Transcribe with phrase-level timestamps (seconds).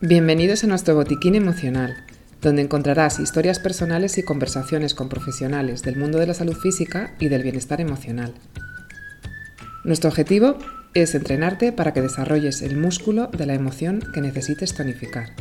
[0.00, 1.96] Bienvenidos a nuestro botiquín emocional,
[2.40, 7.26] donde encontrarás historias personales y conversaciones con profesionales del mundo de la salud física y
[7.26, 8.32] del bienestar emocional.
[9.82, 10.56] Nuestro objetivo
[10.94, 15.34] es entrenarte para que desarrolles el músculo de la emoción que necesites tonificar.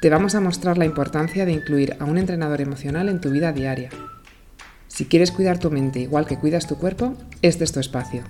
[0.00, 3.52] Te vamos a mostrar la importancia de incluir a un entrenador emocional en tu vida
[3.52, 3.90] diaria.
[4.88, 8.22] Si quieres cuidar tu mente igual que cuidas tu cuerpo, este es tu espacio.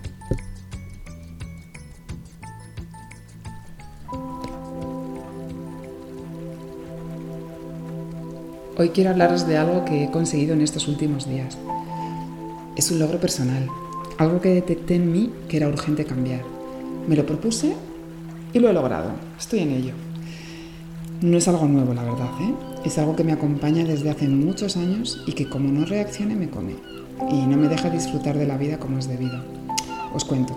[8.76, 11.56] Hoy quiero hablaros de algo que he conseguido en estos últimos días.
[12.74, 13.68] Es un logro personal,
[14.18, 16.42] algo que detecté en mí que era urgente cambiar.
[17.06, 17.76] Me lo propuse
[18.52, 19.12] y lo he logrado.
[19.38, 20.09] Estoy en ello.
[21.22, 22.54] No es algo nuevo, la verdad, ¿eh?
[22.82, 26.48] Es algo que me acompaña desde hace muchos años y que como no reaccione me
[26.48, 26.76] come
[27.30, 29.38] y no me deja disfrutar de la vida como es debido.
[30.14, 30.56] Os cuento.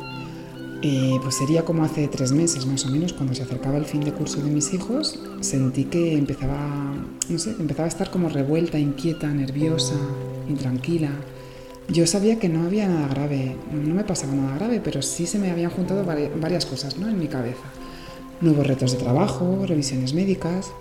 [0.81, 4.05] Eh, pues sería como hace tres meses más o menos, cuando se acercaba el fin
[4.05, 6.93] de curso de mis hijos, sentí que empezaba,
[7.27, 9.95] no sé, empezaba a estar como revuelta, inquieta, nerviosa,
[10.47, 11.11] intranquila.
[11.89, 15.39] Yo sabía que no había nada grave, no me pasaba nada grave, pero sí se
[15.39, 17.09] me habían juntado varias cosas ¿no?
[17.09, 17.65] en mi cabeza.
[18.43, 20.73] Nuevos retos de trabajo, revisiones médicas,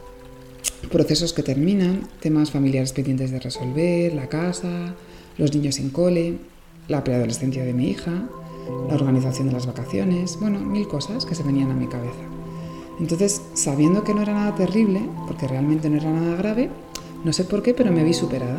[0.91, 4.97] procesos que terminan, temas familiares pendientes de resolver, la casa,
[5.39, 6.39] los niños en cole,
[6.89, 8.25] la preadolescencia de mi hija,
[8.89, 12.25] la organización de las vacaciones, bueno, mil cosas que se venían a mi cabeza.
[12.99, 16.69] Entonces, sabiendo que no era nada terrible, porque realmente no era nada grave,
[17.23, 18.59] no sé por qué, pero me vi superada.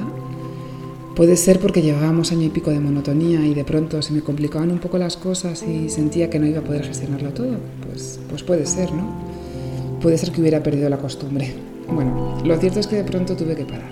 [1.15, 4.71] Puede ser porque llevábamos año y pico de monotonía y de pronto se me complicaban
[4.71, 7.55] un poco las cosas y sentía que no iba a poder gestionarlo todo.
[7.85, 9.13] Pues, pues puede ser, ¿no?
[10.01, 11.53] Puede ser que hubiera perdido la costumbre.
[11.87, 13.91] Bueno, lo cierto es que de pronto tuve que parar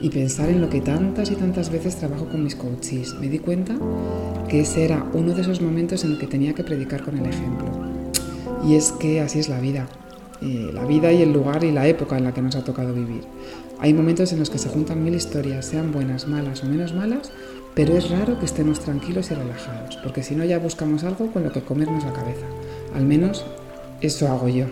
[0.00, 3.14] y pensar en lo que tantas y tantas veces trabajo con mis coaches.
[3.20, 3.74] Me di cuenta
[4.48, 7.26] que ese era uno de esos momentos en el que tenía que predicar con el
[7.26, 7.66] ejemplo.
[8.64, 9.88] Y es que así es la vida,
[10.42, 12.92] eh, la vida y el lugar y la época en la que nos ha tocado
[12.92, 13.22] vivir.
[13.80, 17.32] Hay momentos en los que se juntan mil historias, sean buenas, malas o menos malas,
[17.74, 21.42] pero es raro que estemos tranquilos y relajados, porque si no ya buscamos algo con
[21.42, 22.46] lo que comernos la cabeza.
[22.94, 23.44] Al menos
[24.00, 24.66] eso hago yo.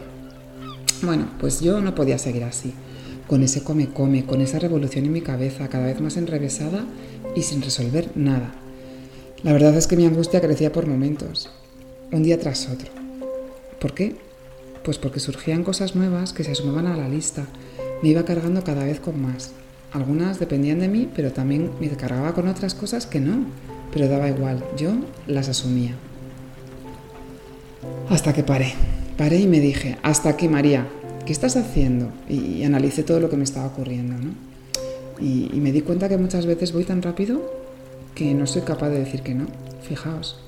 [1.02, 2.72] Bueno, pues yo no podía seguir así
[3.32, 6.84] con ese come-come, con esa revolución en mi cabeza cada vez más enrevesada
[7.34, 8.52] y sin resolver nada.
[9.42, 11.48] La verdad es que mi angustia crecía por momentos,
[12.10, 12.90] un día tras otro.
[13.80, 14.16] ¿Por qué?
[14.84, 17.46] Pues porque surgían cosas nuevas que se sumaban a la lista.
[18.02, 19.52] Me iba cargando cada vez con más.
[19.92, 23.44] Algunas dependían de mí, pero también me cargaba con otras cosas que no.
[23.92, 24.92] Pero daba igual, yo
[25.26, 25.94] las asumía.
[28.08, 28.72] Hasta que paré.
[29.16, 30.88] Paré y me dije, hasta aquí María,
[31.26, 32.10] ¿qué estás haciendo?
[32.28, 34.16] Y, analicé todo lo que me estaba ocurriendo.
[35.20, 37.40] Y, me di cuenta que muchas veces voy tan rápido
[38.14, 39.46] que no soy capaz de decir que no.
[39.82, 40.40] Fijaos,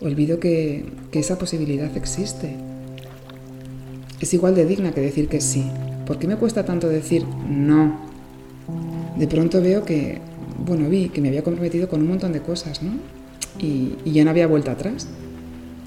[0.00, 2.56] olvido que esa posibilidad existe.
[4.24, 5.66] Es igual de digna que decir que sí.
[6.06, 8.00] ¿Por qué me cuesta tanto decir no?
[9.18, 10.18] De pronto veo que,
[10.64, 12.92] bueno, vi que me había comprometido con un montón de cosas, ¿no?
[13.58, 15.08] Y, ya no había vuelta atrás.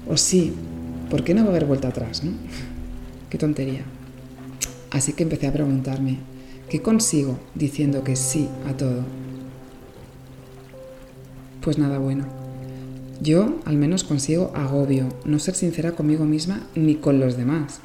[0.06, 0.52] O sí,
[1.10, 2.30] ¿por qué no va a haber vuelta atrás, no?
[3.28, 3.82] Qué tontería.
[4.92, 6.18] Así que empecé a preguntarme,
[6.70, 9.02] ¿qué consigo diciendo que sí a todo?
[11.60, 12.24] Pues nada bueno.
[13.20, 17.80] Yo al menos consigo agobio, no ser sincera conmigo misma ni con los demás.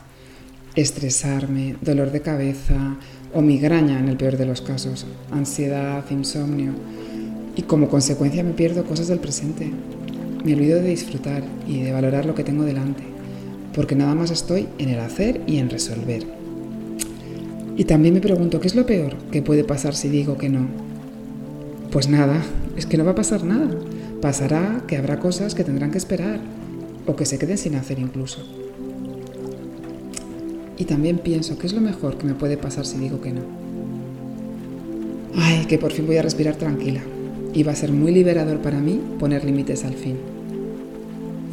[0.75, 2.97] Estresarme, dolor de cabeza
[3.31, 6.71] o migraña en el peor de los casos, ansiedad, insomnio.
[7.55, 9.69] Y como consecuencia me pierdo cosas del presente.
[10.43, 13.03] Me olvido de disfrutar y de valorar lo que tengo delante,
[13.75, 16.25] porque nada más estoy en el hacer y en resolver.
[17.77, 20.67] Y también me pregunto, ¿qué es lo peor que puede pasar si digo que no?
[21.91, 22.41] Pues nada,
[22.75, 23.69] es que no va a pasar nada.
[24.21, 26.39] Pasará que habrá cosas que tendrán que esperar
[27.05, 28.62] o que se queden sin hacer incluso.
[30.83, 33.39] Y también pienso, ¿qué es lo mejor que me puede pasar si digo que no?
[35.33, 36.99] Ay, que por fin voy a respirar tranquila.
[37.53, 40.17] Y va a ser muy liberador para mí poner límites al fin.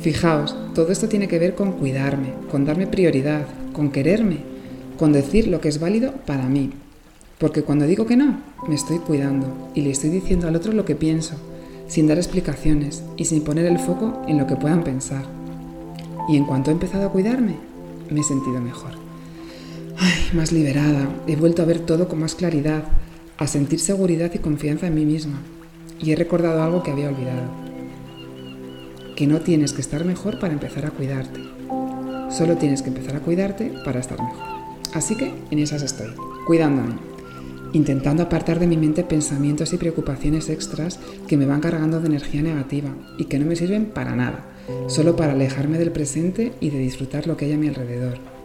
[0.01, 4.39] Fijaos, todo esto tiene que ver con cuidarme, con darme prioridad, con quererme
[4.99, 6.73] con decir lo que es válido para mí.
[7.39, 10.85] Porque cuando digo que no, me estoy cuidando y le estoy diciendo al otro lo
[10.85, 11.37] que pienso,
[11.87, 15.23] sin dar explicaciones y sin poner el foco en lo que puedan pensar.
[16.29, 17.55] Y en cuanto he empezado a cuidarme,
[18.11, 19.00] me he sentido mejor.
[20.33, 22.85] Más liberada, he vuelto a ver todo con más claridad,
[23.37, 25.43] a sentir seguridad y confianza en mí misma.
[25.99, 27.51] Y he recordado algo que había olvidado.
[29.17, 31.41] Que no tienes que estar mejor para empezar a cuidarte.
[32.31, 34.47] Solo tienes que empezar a cuidarte para estar mejor.
[34.95, 36.13] Así que en esas estoy,
[36.47, 36.95] cuidándome.
[37.73, 40.99] intentando apartar de mi mente pensamientos y preocupaciones extras
[41.29, 44.47] que me van cargando de energía negativa y que no me sirven para nada,
[44.89, 48.40] solo para alejarme del presente y de disfrutar lo que hay a mi alrededor.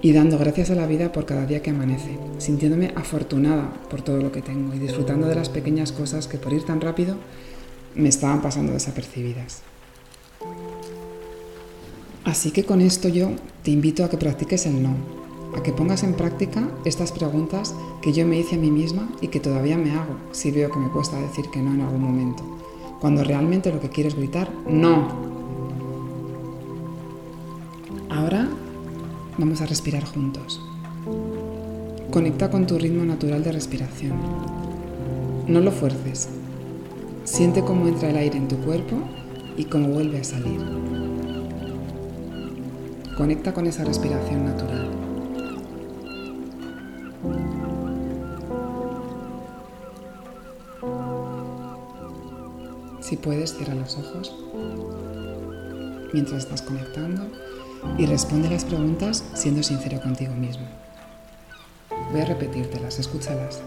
[0.00, 4.18] Y dando gracias a la vida por cada día que amanece, sintiéndome afortunada por todo
[4.18, 7.16] lo que tengo y disfrutando de las pequeñas cosas que por ir tan rápido
[7.94, 9.62] me estaban pasando desapercibidas.
[12.24, 13.30] Así que con esto yo
[13.62, 14.94] te invito a que practiques el no,
[15.56, 19.28] a que pongas en práctica estas preguntas que yo me hice a mí misma y
[19.28, 22.44] que todavía me hago si veo que me cuesta decir que no en algún momento,
[23.00, 25.27] cuando realmente lo que quiero es gritar no.
[29.38, 30.60] Vamos a respirar juntos.
[32.10, 34.12] Conecta con tu ritmo natural de respiración.
[35.46, 36.28] No lo fuerces.
[37.24, 38.96] Siente cómo entra el aire en tu cuerpo
[39.56, 40.60] y cómo vuelve a salir.
[43.16, 44.90] Conecta con esa respiración natural.
[53.00, 54.34] Si puedes, cierra los ojos
[56.12, 57.28] mientras estás conectando
[57.96, 60.66] y responde las preguntas siendo sincero contigo mismo.
[62.12, 63.60] Voy a repetírtelas, escúchalas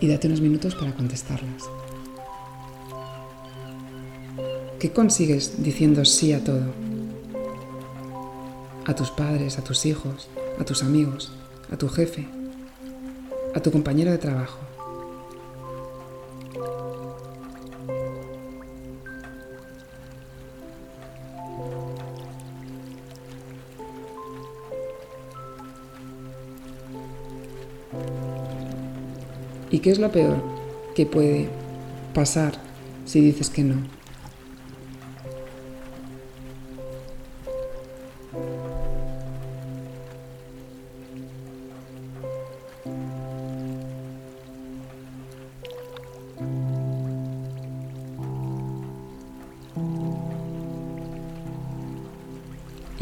[0.00, 1.64] y date unos minutos para contestarlas.
[4.78, 6.72] ¿Qué consigues diciendo sí a todo?
[8.84, 10.28] A tus padres, a tus hijos,
[10.58, 11.32] a tus amigos,
[11.70, 12.26] a tu jefe,
[13.54, 14.58] a tu compañero de trabajo.
[29.70, 30.36] ¿Y qué es lo peor
[30.94, 31.48] que puede
[32.14, 32.54] pasar
[33.06, 33.76] si dices que no?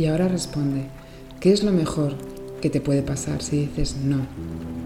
[0.01, 0.87] Y ahora responde,
[1.41, 2.15] ¿qué es lo mejor
[2.63, 4.80] que te puede pasar si dices no?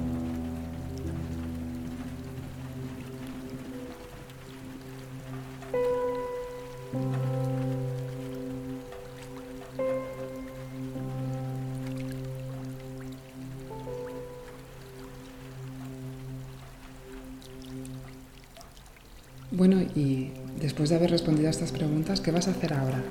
[19.50, 20.31] Bueno, y
[20.61, 23.02] después de haber respondido a estas preguntas, ¿qué vas a hacer ahora?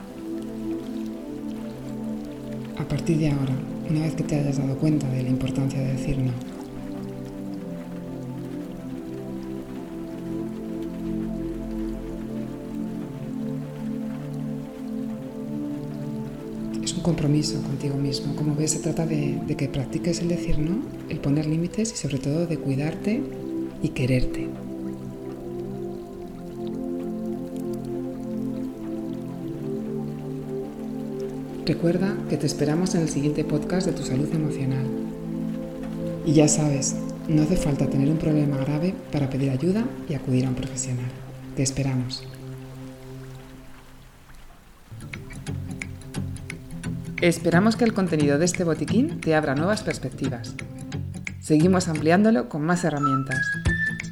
[2.77, 3.53] A partir de ahora,
[3.89, 6.31] una vez que te hayas dado cuenta de la importancia de decir no.
[16.83, 18.35] Es un compromiso contigo mismo.
[18.35, 21.95] Como ves, se trata de, de que practiques el decir no, el poner límites y
[21.95, 23.23] sobre todo de cuidarte
[23.81, 24.49] y quererte.
[31.65, 34.85] Recuerda que te esperamos en el siguiente podcast de tu salud emocional.
[36.25, 36.93] Y ya sabes,
[37.29, 41.09] no hace falta tener un problema grave para pedir ayuda y acudir a un profesional.
[41.55, 42.27] Te esperamos.
[47.21, 50.55] Esperamos que el contenido de este botiquín te abra nuevas perspectivas.
[51.39, 53.39] Seguimos ampliándolo con más herramientas.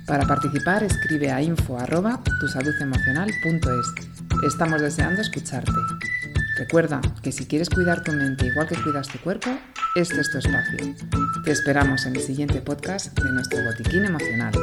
[0.07, 3.93] Para participar escribe a info@tusaludemocional.es.
[4.47, 5.71] Estamos deseando escucharte.
[6.61, 9.49] Recuerda que si quieres cuidar tu mente igual que cuidas tu cuerpo,
[9.95, 10.77] este es tu espacio.
[11.43, 14.53] Te esperamos en el siguiente podcast de nuestro botiquín emocional.